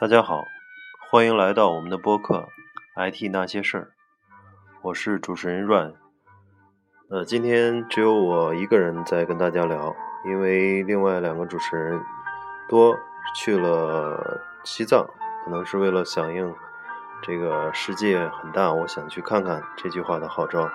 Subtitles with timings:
[0.00, 0.46] 大家好，
[1.10, 2.46] 欢迎来到我们的播客
[3.10, 3.82] 《IT 那些事儿》，
[4.80, 5.94] 我是主持人 Run。
[7.10, 12.00] 呃，今天只有我一个人在跟大家聊，因为另外两个主持人
[12.68, 12.96] 多
[13.34, 15.04] 去了西藏，
[15.44, 16.54] 可能是为了响应
[17.20, 20.70] 这个世界很大，我想去看看这句话的号召。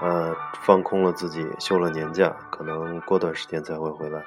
[0.00, 4.24] 呃，放空了自己，休了年假，可能过段时间才会回来。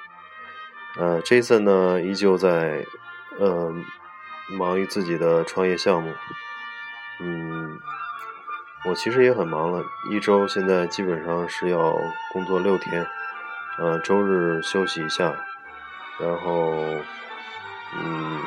[0.97, 2.85] 呃，Jason 呢，依旧在。
[3.39, 3.85] 嗯，
[4.57, 6.13] 忙于自己的创业项目。
[7.21, 7.79] 嗯，
[8.85, 11.95] 我其实也很忙了，一周现在基本上是要
[12.33, 13.05] 工作六天，
[13.77, 15.33] 呃，周日休息一下，
[16.19, 16.73] 然后
[17.97, 18.41] 嗯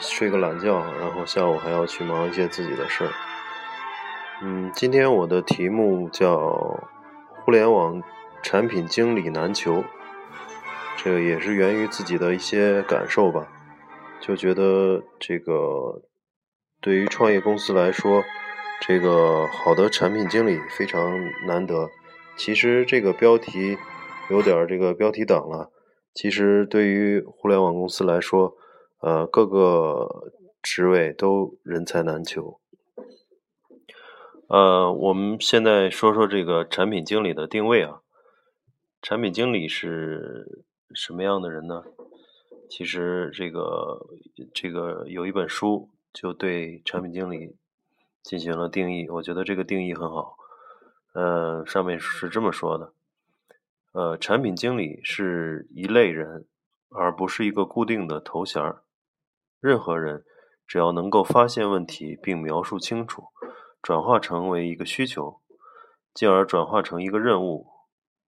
[0.00, 3.10] 睡个懒觉，然后下午还要去忙一些自己的事儿。
[4.42, 6.84] 嗯，今天我的题目叫
[7.44, 8.02] “互联网
[8.42, 9.84] 产品经理难求”，
[10.98, 13.46] 这个也是源于自己的一些感受吧。
[14.26, 16.00] 就觉得这个
[16.80, 18.24] 对于创业公司来说，
[18.80, 21.90] 这个好的产品经理非常难得。
[22.34, 23.76] 其实这个标题
[24.30, 25.70] 有点这个标题党了。
[26.14, 28.56] 其实对于互联网公司来说，
[29.00, 32.58] 呃，各个职位都人才难求。
[34.48, 38.00] 呃，我们现在说说这个产品经理的定位啊。
[39.02, 41.82] 产品经理是什么样的人呢？
[42.76, 44.04] 其实这个
[44.52, 47.54] 这个有一本书就对产品经理
[48.20, 50.36] 进行了定义，我觉得这个定义很好。
[51.12, 52.92] 呃，上面是这么说的：
[53.92, 56.48] 呃，产品经理是一类人，
[56.90, 58.82] 而不是一个固定的头衔儿。
[59.60, 60.24] 任何人
[60.66, 63.28] 只要能够发现问题并描述清楚，
[63.80, 65.40] 转化成为一个需求，
[66.12, 67.68] 进而转化成一个任务，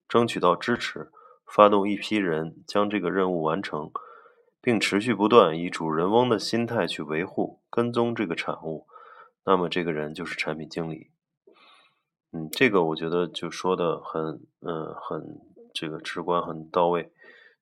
[0.08, 1.10] 争取到支持，
[1.44, 3.90] 发动一批人将这个任务完成。
[4.66, 8.88] 并持续不断以主人翁的心态去维护、跟踪这个产物，
[9.44, 11.12] 那么这个人就是产品经理。
[12.32, 15.38] 嗯，这个我觉得就说的很，嗯，很
[15.72, 17.12] 这个直观、很到位。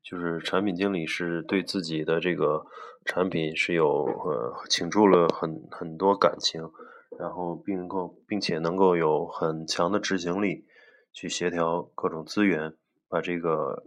[0.03, 2.65] 就是产品经理是对自己的这个
[3.05, 6.71] 产品是有呃倾注了很很多感情，
[7.19, 10.65] 然后并能够并且能够有很强的执行力，
[11.13, 12.73] 去协调各种资源，
[13.11, 13.85] 把这个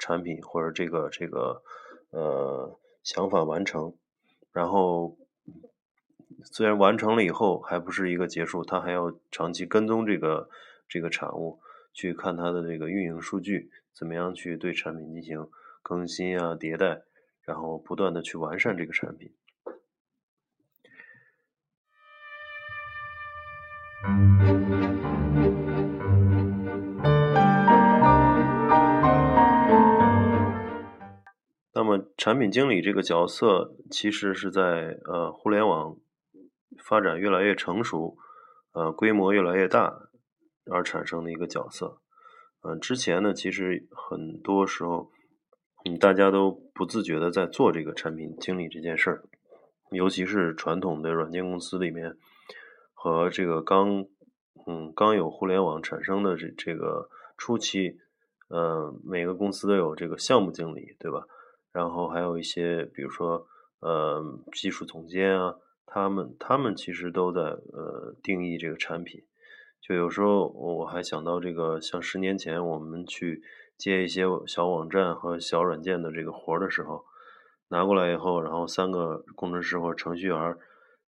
[0.00, 1.62] 产品或者这个这个。
[2.16, 3.92] 呃，想法完成，
[4.50, 5.18] 然后
[6.44, 10.48] 虽然完成了以后还不是一个结束，他还要长期跟踪这个
[10.88, 11.60] 这个产物，
[11.92, 15.46] 去看它的这个运营数据，怎么样去对产品进行
[15.82, 17.02] 更新啊、迭代，
[17.42, 19.34] 然后不断的去完善这个产品。
[31.86, 35.96] 那么，产品经理这个角色其实是在呃互联网
[36.82, 38.18] 发展越来越成熟，
[38.72, 40.08] 呃规模越来越大
[40.68, 42.00] 而产生的一个角色。
[42.62, 45.12] 嗯，之前呢，其实很多时候，
[45.84, 49.22] 嗯，大家都不自觉的在做这个产品经理这件事儿，
[49.92, 52.16] 尤其是传统的软件公司里面
[52.94, 54.06] 和这个刚
[54.66, 57.08] 嗯刚有互联网产生的这这个
[57.38, 58.00] 初期，
[58.48, 61.28] 呃，每个公司都有这个项目经理，对吧？
[61.76, 63.46] 然后还有一些，比如说，
[63.80, 64.24] 呃，
[64.54, 69.22] 技术总监啊，他们他们其实都在呃定义这个产品。
[69.82, 73.42] 就有时候我还想到这个，像十年前我们去
[73.76, 77.04] 接一些小网站和小软件的这个活儿的时候，
[77.68, 80.56] 拿过来以后，然后三个工程师或者程序员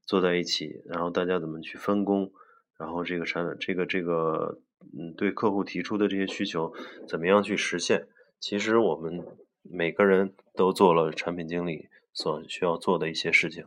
[0.03, 2.31] 坐在一起，然后大家怎么去分工，
[2.79, 4.61] 然后这个产这个这个
[4.99, 6.75] 嗯，对客户提出的这些需求
[7.09, 8.06] 怎么样去实现？
[8.38, 9.25] 其实我们。
[9.62, 13.66] 每个人都做了产品经理所需要做的一些事情。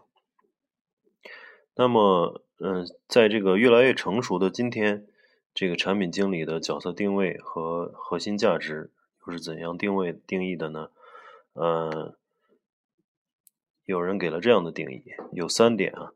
[1.75, 5.07] 那么，嗯，在这个越来越成熟的今天，
[5.53, 8.91] 这个产品经理的角色定位和核心价值
[9.25, 10.89] 又是怎样定位定义的呢？
[11.53, 12.13] 嗯，
[13.85, 16.11] 有人给了这样的定义，有三点啊。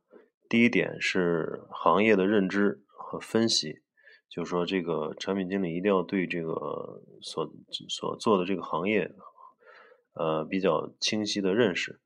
[0.49, 3.81] 第一点是行业的认知和分析，
[4.29, 7.51] 就是说这个产品经理一定要对这个所
[7.89, 9.11] 所做的这个行业。
[10.15, 11.99] 呃，比较清晰的认识，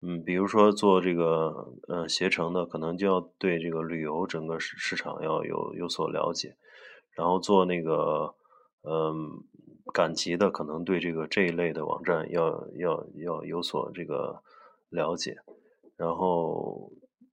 [0.00, 6.56] 嗯，比如说做这个呃携程的，可能就要对这个旅游整个市市场要有有所了解，
[7.14, 8.34] 然后做那个
[8.84, 9.44] 嗯
[9.92, 14.42] 赶集的，可能对这个这一类的网站要要要有所这个
[14.88, 15.36] 了解，
[15.98, 16.90] 然后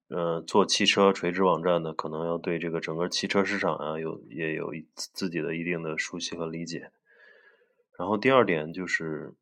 [0.09, 6.91] 呃做汽车垂直网站的，可能要对这个整个汽车市场啊有也有自己的一定的熟悉和理解，
[7.97, 9.33] 然后第二点就是。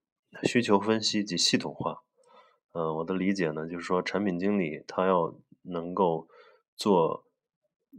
[0.44, 2.04] 需求分析及系统化，
[2.72, 6.28] 呃，我的理解呢，就是说产品经理他要能够
[6.76, 7.26] 做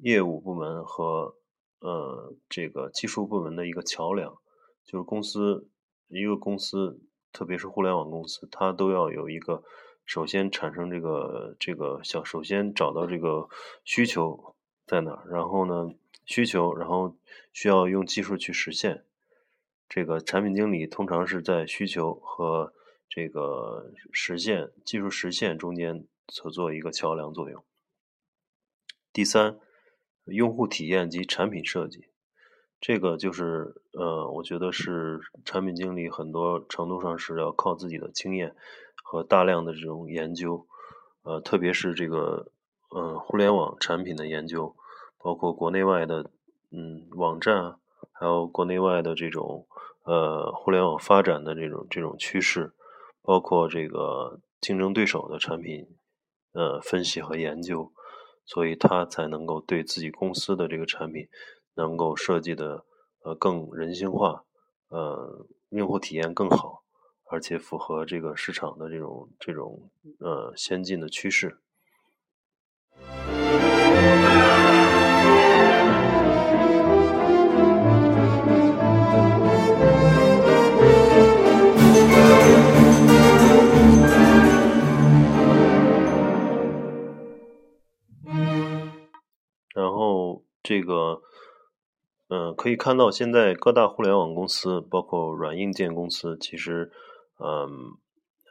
[0.00, 1.36] 业务部门和
[1.80, 4.38] 呃这个技术部门的一个桥梁，
[4.84, 5.68] 就是公司
[6.08, 7.00] 一个公司，
[7.32, 9.62] 特别是互联网公司，它都要有一个
[10.04, 13.48] 首先产生这个这个小，首先找到这个
[13.84, 14.56] 需求
[14.86, 15.94] 在哪儿，然后呢
[16.24, 17.14] 需求，然后
[17.52, 19.04] 需要用技术去实现。
[19.94, 22.72] 这个产品经理通常是在需求和
[23.10, 27.62] 这个实现技术实现中间所做一个桥梁作用。
[29.12, 29.58] 第三，
[30.24, 32.06] 用户体验及产品设计，
[32.80, 38.56] 这个就是呃，我觉得是产品经理很多程度上是要靠自己的经验
[39.04, 40.66] 和大量的这种研究，
[41.20, 42.50] 呃，特别是这个
[42.96, 44.74] 嗯互联网产品的研究，
[45.18, 46.30] 包括国内外的
[46.70, 47.78] 嗯网站啊，
[48.10, 49.66] 还有国内外的这种
[50.04, 52.72] 呃互联网发展的这种这种趋势。
[53.24, 55.86] 包括这个竞争对手的产品，
[56.54, 57.92] 呃，分析和研究，
[58.44, 61.28] 所以他才能够对自己公司的这个产品
[61.76, 62.84] 能够设计的
[63.22, 64.44] 呃更人性化，
[64.88, 66.82] 呃，用户体验更好，
[67.30, 69.88] 而且符合这个市场的这种这种
[70.18, 71.60] 呃先进的趋势。
[89.74, 91.22] 然后这个，
[92.28, 96.92] 嗯，可以看到现在各大互联网公司，包括软硬件公司，其实，
[97.38, 97.96] 嗯，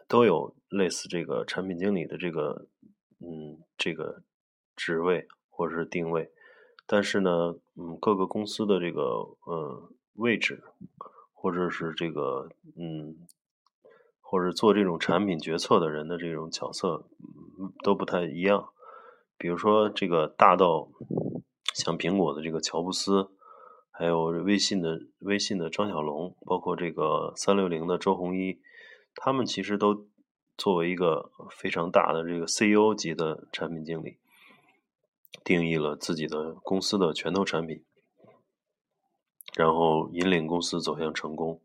[0.08, 2.68] 都有类似这个产品经理的这个，
[3.20, 4.24] 嗯，这个
[4.76, 6.32] 职位或者是定位。
[6.88, 9.02] 但是呢，嗯，各个公司的这个，
[9.48, 10.64] 嗯，位置，
[11.34, 13.16] 或者是这个，嗯，
[14.20, 17.08] 或者做这种产品决策的人的这种角色，
[17.84, 18.74] 都不太一样。
[19.42, 20.88] 比如说，这个大到。
[21.74, 23.30] 像苹果的这个乔布斯，
[23.92, 28.60] 还有微信的微信的张小龙，包括这个三六零的周鸿祎，
[29.16, 30.06] 他们其实都
[30.58, 34.18] 作为一个非常大的这个 CEO 级的产品经理，
[35.46, 37.86] 定义了自己的公司的拳头产品，
[39.56, 41.62] 然后引领公司走向成功。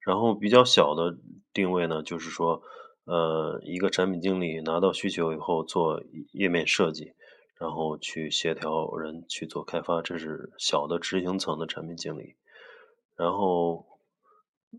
[0.00, 1.16] 然后比较小的
[1.54, 2.60] 定位呢，就是说，
[3.04, 6.02] 呃，一个产品经理拿到需求以后做
[6.32, 7.14] 页面设计。
[7.58, 12.34] 然后去协调人去做开发，这是小的执行层的产品经理。
[13.14, 13.86] 然后，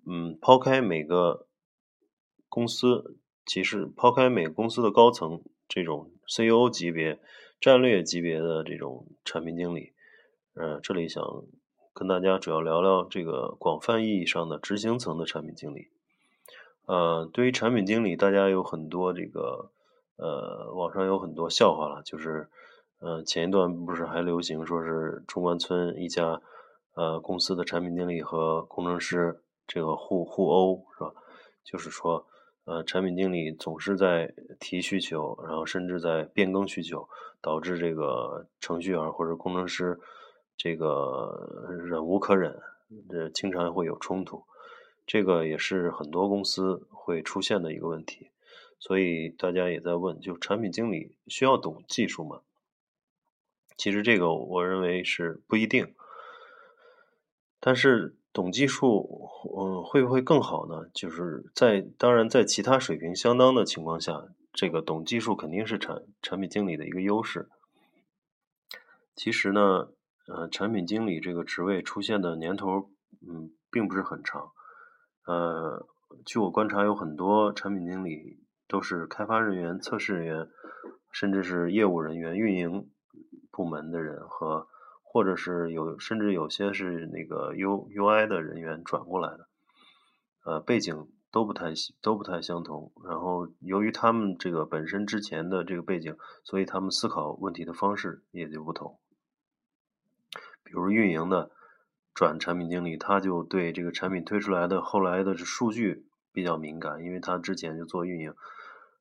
[0.06, 1.48] 嗯，抛开每个
[2.50, 7.22] 公司，其实抛开每个公司的高层这种 CEO 级别、
[7.62, 9.94] 战略级别的这种产品经理，
[10.56, 11.24] 呃，这里想
[11.94, 15.88] 跟大家主要聊聊这个广泛意义上的执行层的产品经理。
[16.86, 19.72] 呃，对于产品经理，大家有很多这个，
[20.18, 22.50] 呃，网上有很多笑话了，就是。
[23.00, 26.42] 呃，前一段不是还流行说是中关村一家
[26.96, 31.12] 呃公司的产品经理和工程师这个互互殴是吧？
[31.66, 32.26] 就是说，
[32.64, 37.06] 呃，产品经理总是在提需求，然后甚至在变更需求，
[37.42, 40.00] 导致这个程序员或者工程师
[40.56, 42.58] 这个忍无可忍，
[43.10, 44.42] 这经常会有冲突。
[45.06, 48.30] 这个也是很多公司会出现的一个问题，
[48.80, 52.42] 所以大家也在问，就产品经理需要懂技术吗？
[53.76, 55.94] 其实这个我认为是不一定，
[57.60, 60.88] 但是懂技术，嗯，会不会更好呢？
[60.94, 67.50] 就是在当然在其他水平相当的情况下，这个懂技术肯定是产产品经理的一个优势。
[69.16, 69.90] 其实呢，
[70.28, 72.90] 呃，产品经理这个职位出现的年头，
[73.28, 74.52] 嗯，并不是很长。
[75.26, 75.88] 呃，
[76.26, 80.50] 据我观察，有很多产品经理都是开发人员、测试人员，
[81.12, 82.90] 甚至是业务人员、运营。
[83.56, 84.68] 部门的人和，
[85.04, 89.48] 或者是有，甚至有些是那个 U U I 的人员转过来的，
[90.44, 92.92] 呃，背景都不太都不太相同。
[93.06, 98.98] 然后由于他们这个本身之前的这个背景，所以他们思考问题的方式也就不同。
[100.64, 101.52] 比如运营的
[102.14, 108.34] 转产品经理，他就对这个产品推出来的后来的数据比较敏感，因为他之前就做运营，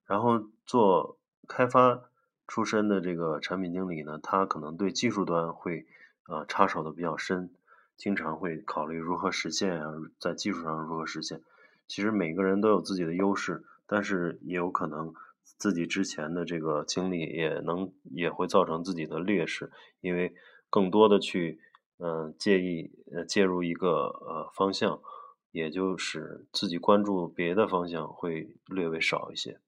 [0.06, 2.02] 然后做开发。
[2.48, 5.86] 出身的这个产品经理呢，他可能对技术端会
[6.24, 7.50] 啊插手的比较深，
[7.96, 11.40] 经常会考虑如何实现啊，在技术上如何实现。
[11.88, 15.14] 其实每个人都有自己的优势，但是也有可能
[15.44, 19.70] 自己之前的这个经历也能也会造成自己的劣势，
[20.02, 20.34] 因为
[20.68, 21.58] 更多的去
[22.02, 25.00] 嗯介意呃介入一个呃方向，
[25.52, 29.60] 也就是自己关注别的方向会略微少一些。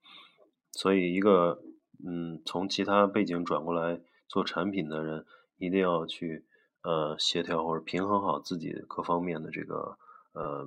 [0.73, 1.63] 所以，一个
[2.05, 5.25] 嗯，从其他背景转过来做产品的人，
[5.57, 6.45] 一定要去
[6.83, 9.97] 呃协调或者平衡好自己各方面的这个
[10.33, 10.67] 呃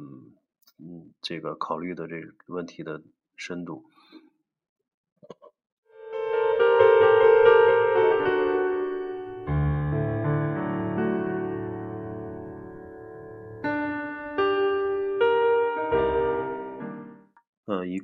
[0.79, 3.03] 嗯这个考虑的这个问题的
[3.35, 3.83] 深度。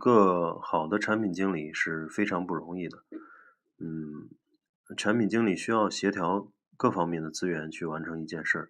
[0.03, 3.05] 个好的产品经理是非常不容易的。
[3.77, 4.27] 嗯，
[4.97, 8.69] 产品经理需要协调各方面的资源去完成一件事儿，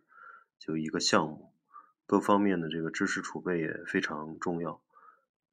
[0.60, 1.52] 就一个项目，
[2.06, 4.80] 各方面的这个知识储备也非常重要。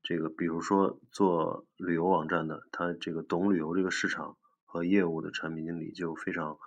[0.02, 6.58] 这个比如说做旅游网站的，他这个懂旅游这个市场和业务的产品经理就非常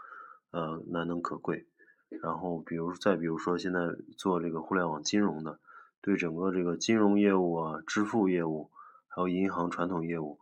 [0.50, 1.68] 呃难能可贵。
[2.10, 3.82] 然后比如再比如说现在
[4.18, 5.60] 做这个互联网金融的。
[6.06, 8.70] 对整个这个金融业务啊、支付业务，
[9.16, 10.40] 还有银行传统业务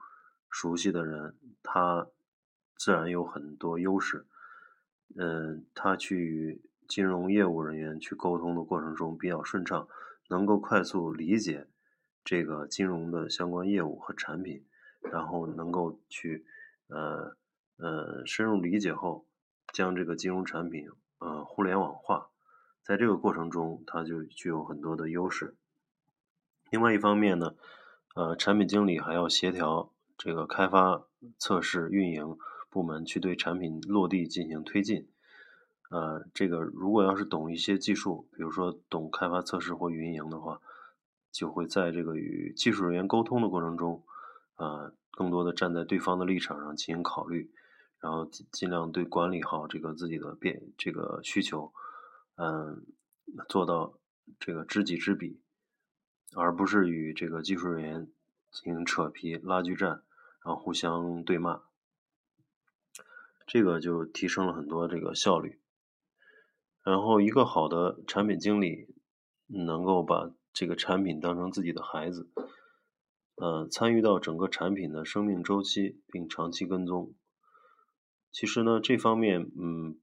[0.49, 2.07] 熟悉的人，他
[2.77, 4.25] 自然有很多优势。
[5.17, 9.89] 嗯，他去与金融业务人员去沟通的过程中比较顺畅，
[10.29, 11.67] 能够快速理解
[12.23, 14.65] 这个金融的相关业务和产品，
[15.01, 16.45] 然后能够去
[16.87, 17.35] 呃
[17.75, 19.25] 呃深入理解后，
[19.73, 22.29] 将这个金融产品呃互联网化。
[22.83, 25.55] 在这个过程中，他就具有很多的优势。
[26.69, 27.55] 另外一方面呢，
[28.15, 31.05] 呃，产品经理还要协调这个开发、
[31.37, 32.37] 测试、运营
[32.69, 35.07] 部门去对产品落地进行推进。
[35.89, 40.61] 呃，这个如果要是懂一些技术，比如说懂开发、测试或运营的话，
[41.31, 44.03] 就会在这个与技术人员沟通的过程中，
[44.55, 47.51] 呃，更多的站在对方的立场上进行考虑，
[47.99, 51.73] 然后尽量对管理好这个自己的变这个需求。
[52.35, 52.85] 嗯，
[53.47, 53.99] 做到
[54.39, 55.39] 这个知己知彼，
[56.35, 58.07] 而不是与这个技术人员
[58.51, 60.03] 进行扯皮、拉锯战，
[60.43, 61.61] 然后互相对骂，
[63.45, 65.59] 这个就提升了很多这个效率。
[66.83, 68.95] 然后，一个好的产品经理
[69.47, 72.29] 能够把这个产品当成自己的孩子，
[73.35, 77.13] 呃，参与到整个产品的生命周期，并长期跟踪。
[78.31, 79.99] 其实呢，这方面，嗯。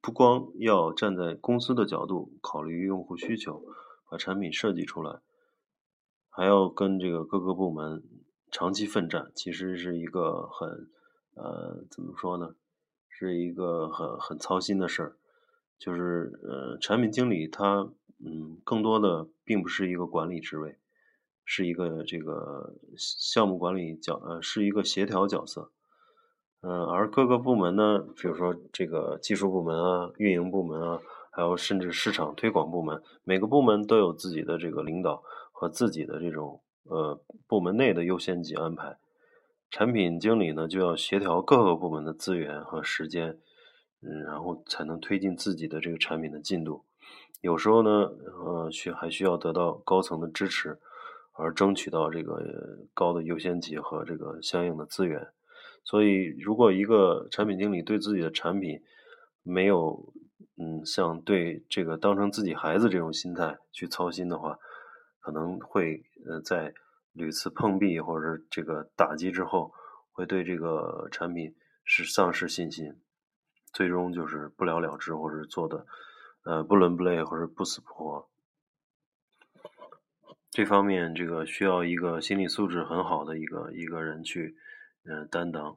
[0.00, 3.64] 不光要站在公司的角度考虑用户需求，
[4.08, 5.20] 把产品设计出来，
[6.38, 8.00] 还要跟这个各个部门
[8.48, 10.88] 长期奋战，其实是一个很
[11.34, 12.54] 呃怎么说呢，
[13.08, 15.16] 是一个很很操心的事儿。
[15.80, 17.90] 就是呃产品经理他
[18.24, 20.78] 嗯更多的并不是一个管理职位，
[21.44, 25.72] 是一个这个项目管理角呃是一个协调角色。
[26.60, 31.00] 嗯，而各个部门呢，比如说这个技术部门啊、运营部门啊，
[31.32, 35.24] 还有甚至市场推广部门，每个部门都有自己的这个领导
[35.58, 38.96] 和自己的这种呃部门内的优先级安排。
[39.72, 43.40] 产品经理呢，就要协调各个部门的资源和时间，
[44.00, 46.84] 嗯，然后才能推进自己的这个产品的进度。
[47.40, 50.78] 有时候呢，呃，需还需要得到高层的支持，
[51.32, 52.40] 而争取到这个
[52.94, 55.26] 高的优先级和这个相应的资源。
[55.82, 58.80] 所以，如果一个产品经理对自己的产品
[59.42, 60.12] 没有，
[60.56, 64.56] 嗯，像对这个当成自己孩子这种心态去操心的话，
[65.28, 66.72] 可能会呃在
[67.12, 69.74] 屡次碰壁或者这个打击之后，
[70.10, 71.54] 会对这个产品
[71.84, 72.98] 是丧失信心，
[73.70, 75.86] 最终就是不了了之，或者做的
[76.44, 78.26] 呃不伦不类，或者不死不活。
[80.50, 84.56] 这方面，这个需要一个心理素质很好的一个一个人去。
[85.04, 85.76] 嗯，担当。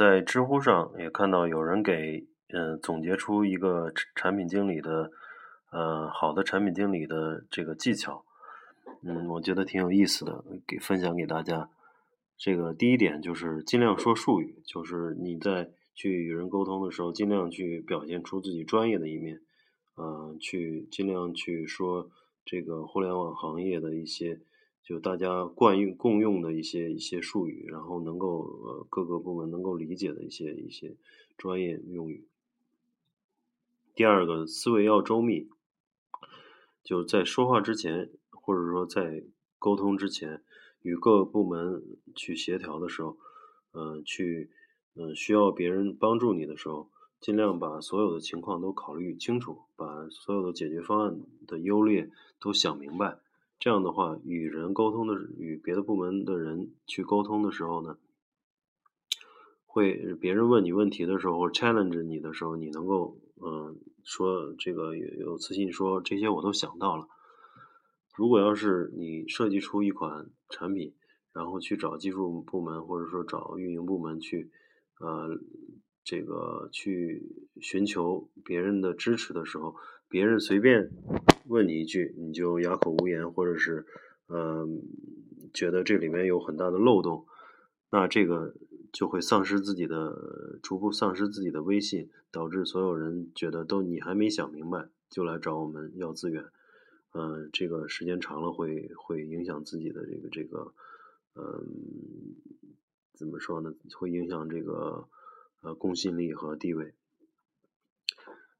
[0.00, 2.26] 在知乎上也看到有人给。
[2.52, 5.12] 嗯，总结出一个产品经理的，
[5.70, 8.24] 呃，好的产品经理的这个技巧，
[9.04, 11.70] 嗯，我觉得挺有意思的，给分享给大家。
[12.36, 19.40] 这个第一点就是尽量说术语，就是你在去与人沟通的时候，尽量去表现出自己专业的一面，
[19.94, 22.10] 呃，去尽量去说
[22.44, 24.40] 这个互联网行业的一些，
[24.90, 30.96] 就大家惯用共用的一些一些术语，然后能够呃各个部门能够理解的一些一些
[31.38, 32.26] 专业用语。
[33.94, 35.48] 第二个思维要周密，
[36.82, 39.22] 就是在说话之前，或者说在
[39.60, 40.42] 沟通之前，
[40.82, 41.84] 与各个部门
[42.16, 43.16] 去协调的时候，
[43.70, 44.50] 嗯，去
[44.96, 53.20] 嗯需要别人帮助你的时候，尽量把所有的情况都考虑清楚，把所有的解决方案的优劣都想明白。
[53.60, 57.98] 这样的话，与人沟通的与别的部门的人去沟通的时候呢，
[59.66, 67.06] 会别人问你问题的时候 challenge 你的时候，你能够嗯说这个有有自信说这些我都想到了。
[68.16, 70.94] 如果要是你设计出一款产品，
[71.34, 74.50] 然后去找技术部门或者说找运营部门去
[74.98, 75.38] 呃
[76.02, 79.76] 这个去寻求别人的支持的时候。
[80.08, 80.90] 别人随便
[81.46, 83.86] 问你一句，你就哑口无言，或者是
[84.28, 84.82] 嗯
[85.52, 87.26] 觉得这里面有很大的漏洞，
[87.90, 88.54] 那这个
[88.92, 96.44] 就会丧失自己的，逐步丧失自己的威信，导致所有人觉得都你还没想明白就来找我们要资源，
[97.12, 100.72] 嗯，这个时间长了会会影响自己的这个这个
[101.34, 102.36] 嗯
[103.14, 103.74] 怎么说呢？
[103.98, 105.08] 会影响这个
[105.62, 106.94] 呃公信力和地位。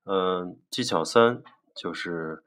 [0.04, 1.42] 嗯，技巧三
[1.74, 2.42] 就是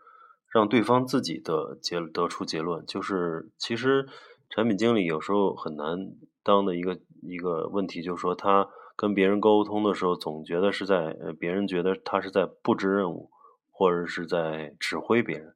[0.53, 2.85] 让对方自己的结得出结论。
[2.85, 4.07] 就是其实
[4.49, 13.31] 产品经理有时候很难当的一个一个问题，就是说他跟别人沟通的时候，总觉得是在呃别人觉得他是在布置任务，
[13.71, 15.55] 或者是在指挥别人。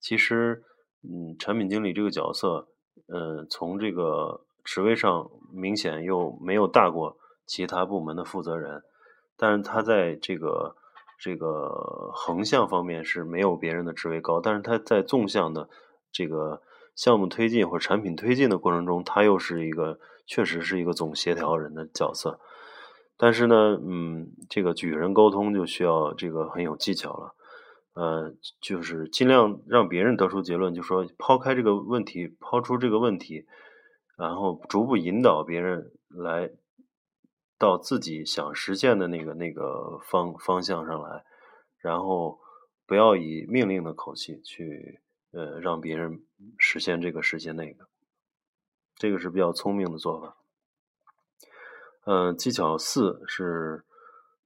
[0.00, 0.64] 其实，
[1.02, 2.66] 嗯，产品经理这个角色，
[3.06, 7.16] 嗯，从这个职位上明显又没有大过
[7.46, 8.82] 其他部门的负责人，
[9.36, 10.74] 但是他在这个。
[11.18, 15.68] 这个横向方面是没有别人的职位高，但是他在纵向的
[16.12, 16.60] 这个
[16.94, 22.40] 项目推进或产品推进的过程中，他又是一个确实是一个总协调人的角色。
[23.16, 27.34] 但是呢，嗯，这个与人沟通就需要这个很有技巧了，
[27.94, 33.46] 呃，就是尽量让别人得出结论，就说抛开这个问题，抛出这个问题，
[34.18, 36.50] 然后逐步引导别人来。
[37.56, 41.24] 到自己想实现的那个那个方方向上来，
[41.78, 42.40] 然后
[42.84, 45.00] 不要以命令的口气去
[45.32, 46.24] 呃让别人
[46.58, 47.86] 实现这个实现那个，
[48.96, 50.36] 这个是比较聪明的做法。
[52.06, 53.84] 嗯，技巧四是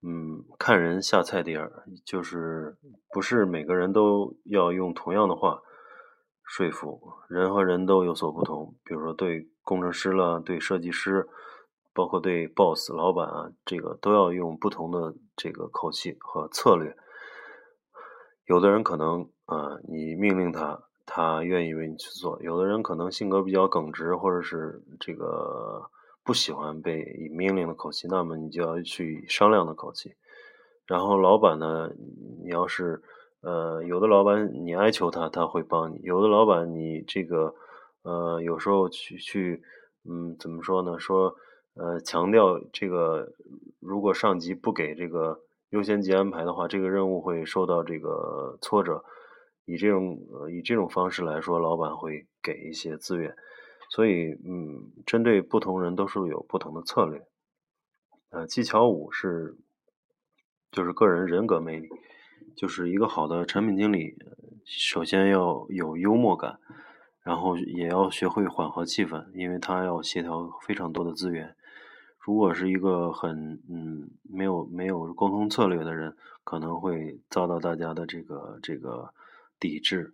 [0.02, 2.76] 嗯看人下菜碟儿，就是
[3.10, 5.62] 不是每个人都要用同样的话
[6.44, 11.26] 说服人和人都有所不同，比如说对工程师了，对设计师。
[11.98, 16.96] 包括对 boss 老板啊，这个都要用不同的这个口气和策略。
[18.46, 25.90] 有的人可能啊，你命令他，他愿意为你去做；有的人可能性格比较耿直，或者是这个
[26.22, 30.14] 不喜欢被以命令的口气，那么你就要去商量的口气。
[30.86, 31.90] 然后老板呢，
[32.44, 33.02] 你要是
[33.42, 37.52] 呃，有的老板你哀求他，他会帮你；有的老板你这个
[38.02, 39.60] 呃，有时候去去
[40.08, 40.96] 嗯，怎么说呢？
[41.00, 41.34] 说。
[41.78, 43.32] 呃，强调这个，
[43.78, 49.04] 如果上级不给这个优先级安排的话，这个任务会受到这个 挫折。
[49.64, 53.36] 以这种呃以这种方式来说，老板会给一些资源。
[53.90, 57.22] 所以，嗯，针对不同人都是有不同的策略。
[58.30, 59.56] 呃，技巧五是，
[60.72, 61.88] 就是个人人格魅力，
[62.56, 64.14] 就是一个好的产品经理，
[64.64, 66.58] 首先要有幽默感，
[67.22, 71.54] 然后也要学会缓和气氛，因为他要协调非常多的资源。
[72.28, 76.14] 如果是一个很嗯没有没有沟通策略的人，
[76.44, 79.14] 可能会遭到大家的这个这个
[79.58, 80.12] 抵制。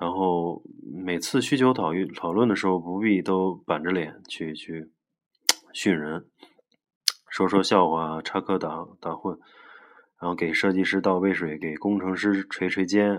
[0.00, 0.60] 然后
[0.92, 4.90] 每次需求讨论讨论的时候，不必都板着脸去去
[5.72, 6.26] 训人，
[7.28, 9.38] 说说笑话，插科打打诨，
[10.20, 13.16] 然后给设计师倒杯水，给工程师捶捶肩，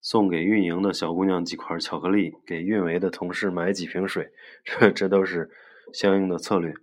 [0.00, 4.32] 送给运营的小姑娘几块巧克力，给运维的同事买几瓶水，
[4.64, 5.50] 这这都是。
[5.92, 6.74] 相应的策略，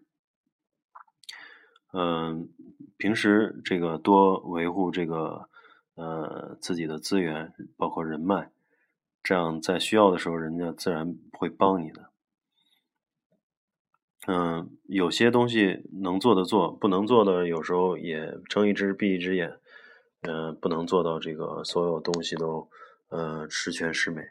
[1.93, 2.49] 嗯，
[2.97, 5.49] 平时这个多维护这个
[5.95, 8.51] 呃自己的资源，包括人脉，
[9.23, 12.09] 这样在需要的时候，人家自然会帮你的。
[14.27, 19.59] 嗯，有些东西能做的做，不能做的有时候也睁一只闭一只眼，
[20.21, 22.69] 嗯，不能做到这个所有东西都
[23.07, 24.21] 呃十全十美，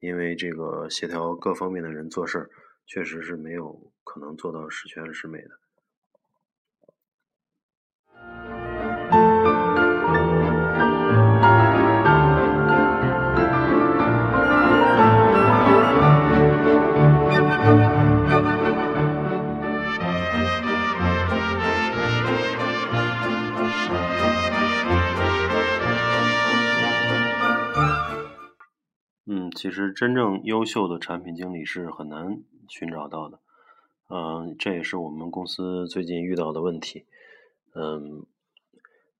[0.00, 2.50] 因为这个协调各方面的人做事儿。
[2.88, 5.50] 确实是没有可能做到十全十美的。
[29.26, 33.40] 嗯其实真正优秀的产品经理是很难寻找到的。
[34.08, 37.06] 嗯，这也是我们公司最近遇到的问题。
[37.74, 38.24] 嗯，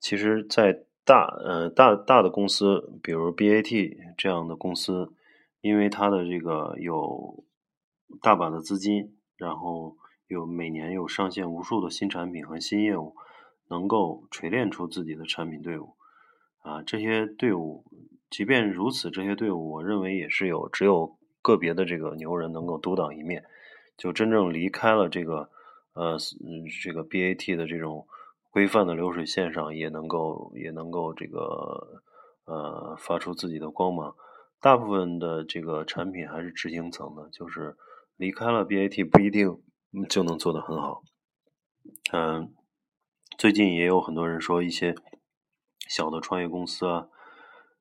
[0.01, 5.13] 其实，在大呃大大的公司，比如 BAT 这样的公司，
[5.61, 7.45] 因为它的这个有
[8.23, 13.15] 大把的资金，然后有每年有上线无数的新产品和新业务，
[13.69, 15.97] 能够锤炼出自己的产品队伍。
[16.61, 17.85] 啊，这些队伍，
[18.31, 23.45] 即便如此，这些队伍，我认为也是有只有个别的这个牛人能够独当一面，
[23.97, 25.51] 就真正离开了这个
[25.95, 26.17] 呃
[26.83, 28.07] 这个 BAT 的这种
[28.51, 32.03] 规范的流水线上，也能够也能够这个
[32.45, 34.15] 呃发出自己的光芒。
[34.61, 37.77] 大部分的这个产品还是执行层的，就是
[38.17, 39.63] 离开了 BAT 不一定
[40.09, 41.03] 就能做得很好。
[42.13, 42.55] 嗯，
[43.37, 44.95] 最近也有很多人说一些。
[45.89, 47.09] 小的创业公司啊，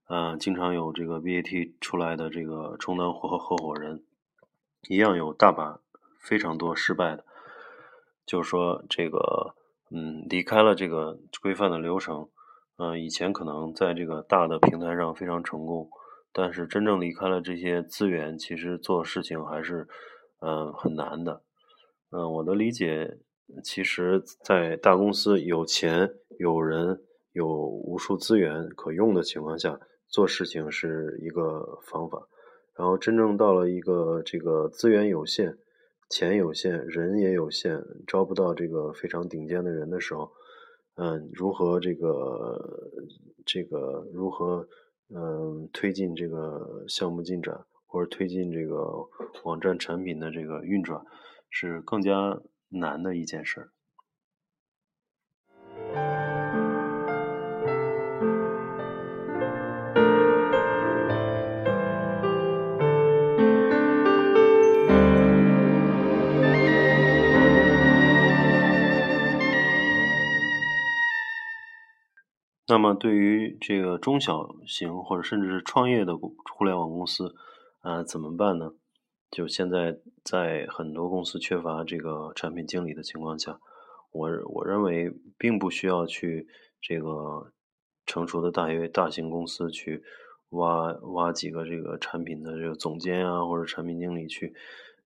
[0.07, 4.03] 呃，经常有这个 BAT 出来的这个充当合合伙人，
[4.87, 5.81] 一样有大把
[6.21, 7.25] 非常多失败的。
[8.25, 9.53] 就是说，这个
[9.91, 12.29] 嗯，离开了这个规范的流程，
[12.77, 15.89] 嗯，以前可能在这个大的平台上非常成功，
[16.31, 19.87] 但是真正离开了这些资源，其实做事情还是
[20.39, 21.41] 嗯很难的。
[22.11, 23.17] 嗯，我的理解，
[23.61, 27.03] 其实，在大公司有钱有人。
[27.33, 32.27] 有无数资源可用的情况下，做事情是一个方法。
[32.75, 35.57] 然后真正到了一个这个资源有限、
[36.09, 40.31] 钱有限、人也有限，招不到这个非常顶尖的人的时候，
[40.95, 42.91] 嗯，如何这个
[43.45, 44.67] 这个如何
[45.09, 49.07] 嗯推进这个项目进展，或者推进这个
[49.43, 51.03] 网站产品的这个运转，
[51.49, 52.39] 是更加
[52.69, 53.71] 难的一件事儿
[72.69, 77.33] 那么，对于这个中小型或者甚至是创业的互联网公司，
[77.79, 78.73] 啊，怎么办呢？
[79.31, 83.57] 就现在在很多公司缺乏这个产品经理的情况下，
[84.11, 86.47] 我我认为并不需要去
[86.81, 87.53] 这个
[88.05, 90.03] 成熟的大约大型公司去
[90.49, 94.53] 挖挖几个这个产品的这个总监啊或者产品经理去，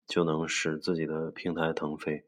[0.07, 2.23] 就能使自己的平台腾飞。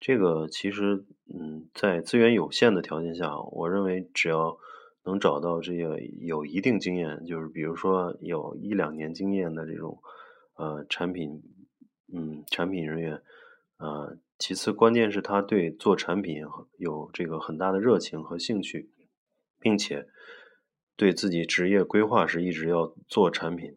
[0.00, 4.56] 这个其实，嗯，在资源有限的条件下，我认为只要
[5.04, 10.00] 能找到这个有一定经验，就是比如说有一两年经验的这种，
[10.54, 11.42] 呃，产品，
[12.12, 13.20] 嗯，产品人员，
[13.78, 16.44] 呃，其次关键是他对做产品
[16.76, 18.90] 有这个很大的热情和兴趣，
[19.58, 20.06] 并且
[20.96, 23.76] 对自己职业规划是一直要做产品，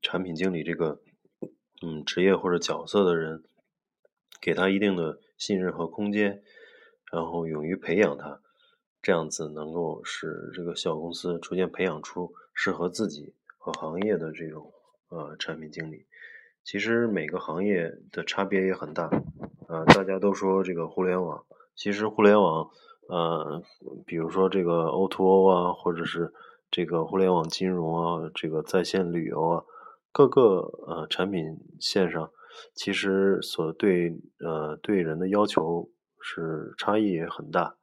[0.00, 1.00] 产品经理这个，
[1.84, 3.42] 嗯，职业或者角色的人。
[4.42, 6.42] 给他一定的信任和空间，
[7.12, 8.40] 然后勇于培养他，
[9.00, 14.72] 这样子能够使这个小公司逐渐培养出适合自己和行业的这种
[15.10, 16.06] 呃产品经理。
[16.64, 19.04] 其实每个行业的差别也很大，
[19.68, 21.44] 啊，大家都说这个互联网，
[21.76, 22.68] 其实互联网，
[23.08, 23.62] 呃，
[24.04, 26.32] 比如说这个 O2O 啊，或者是
[26.68, 29.64] 这个互联网金融啊，这个在线旅游啊，
[30.10, 32.32] 各个呃产品线上。
[32.74, 37.76] 其实所对呃对人的要求是差异也很大，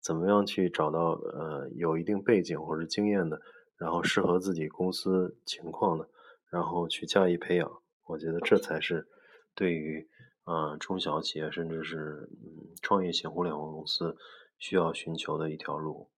[0.00, 3.40] 怎么样去找到呃有一定背景或者经验的，
[3.76, 6.08] 然后适合自己公司情况的，
[6.50, 9.08] 然后去加以培养，我觉得这才是
[9.54, 10.08] 对于
[10.44, 14.16] 啊中小企业甚至是嗯创业型互联网公司
[14.58, 16.11] 需要寻求的一条路。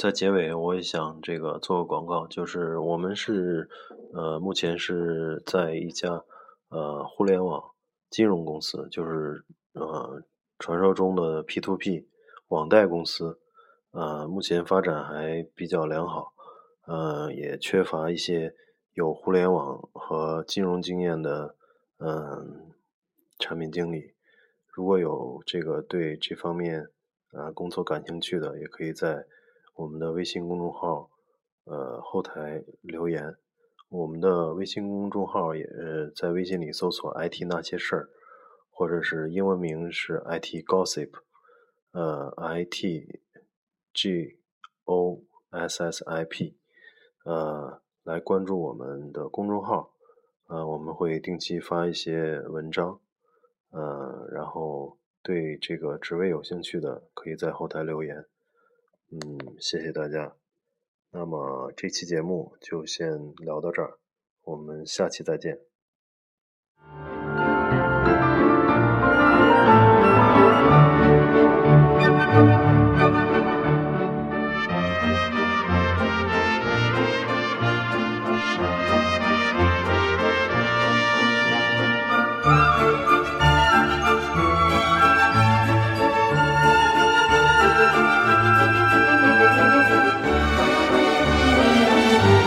[0.00, 3.68] 在结尾，我也想这个做个广告，就是我们是
[4.14, 6.24] 呃目前是在一家
[6.70, 7.72] 呃互联网
[8.08, 10.22] 金融公司，就是呃
[10.58, 12.08] 传说中的 P to P
[12.48, 13.38] 网贷公司，
[13.90, 16.32] 呃目前发展还比较良好，
[16.86, 18.54] 呃也缺乏一些
[18.94, 21.54] 有互联网和金融经验的
[21.98, 22.72] 嗯
[23.38, 24.14] 产品经理。
[24.72, 26.88] 如果有这个对这方面
[27.32, 29.26] 啊工作感兴趣的，也可以在。
[29.74, 31.10] 我们的微信公众号，
[31.64, 33.36] 呃，后台留言。
[33.88, 35.66] 我们的微信公众号也
[36.14, 38.08] 在微信里搜索 “IT 那些事儿”，
[38.70, 41.10] 或者是英文名是 “IT Gossip”，
[41.92, 43.20] 呃，“IT
[43.92, 44.38] G
[44.84, 46.56] O S S I P”，
[47.24, 49.94] 呃，来关注我们的公众号。
[50.46, 53.00] 呃，我们会定期发一些文章。
[53.70, 58.24] 呃，然后对这个职位有兴趣的，可以在后台留言。
[59.10, 60.36] 嗯，谢谢大家。
[61.10, 63.98] 那么这期节目就先聊到这儿，
[64.42, 65.69] 我们下期再见。